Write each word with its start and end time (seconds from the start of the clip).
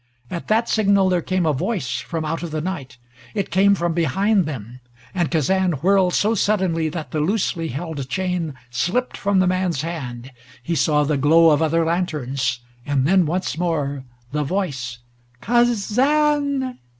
At 0.31 0.47
that 0.47 0.67
signal 0.67 1.09
there 1.09 1.21
came 1.21 1.45
a 1.45 1.53
voice 1.53 1.99
from 1.99 2.25
out 2.25 2.41
of 2.41 2.49
the 2.49 2.59
night. 2.59 2.97
It 3.35 3.51
came 3.51 3.75
from 3.75 3.93
behind 3.93 4.47
them, 4.47 4.79
and 5.13 5.29
Kazan 5.29 5.73
whirled 5.73 6.15
so 6.15 6.33
suddenly 6.33 6.89
that 6.89 7.11
the 7.11 7.19
loosely 7.19 7.67
held 7.67 8.09
chain 8.09 8.55
slipped 8.71 9.15
from 9.15 9.37
the 9.37 9.45
man's 9.45 9.83
hand. 9.83 10.31
He 10.63 10.73
saw 10.73 11.03
the 11.03 11.17
glow 11.17 11.51
of 11.51 11.61
other 11.61 11.85
lanterns. 11.85 12.61
And 12.83 13.05
then, 13.05 13.27
once 13.27 13.59
more, 13.59 14.03
the 14.31 14.43
voice 14.43 14.97
"Kaa 15.39 15.59
aa 15.69 15.73
zan!" 15.75 16.79